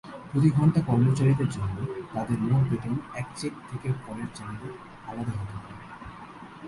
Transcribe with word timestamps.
প্রতি 0.29 0.49
ঘণ্টা 0.49 0.79
কর্মচারীদের 0.81 1.49
জন্য, 1.49 1.77
তাদের 2.13 2.37
মোট 2.39 2.63
বেতন 2.69 2.95
এক 3.15 3.27
চেক 3.35 3.53
থেকে 3.69 3.87
পরের 4.05 4.29
চ্যানেলে 4.35 4.69
আলাদা 5.07 5.33
হতে 5.39 5.55
পারে। 5.55 5.75